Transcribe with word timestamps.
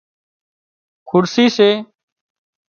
کُڙسي 1.09 1.45
سي 1.55 1.69